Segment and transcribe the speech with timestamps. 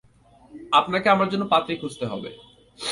[0.71, 2.29] আপনাকে আমার জন্য পাত্রী খুঁজতে হবে।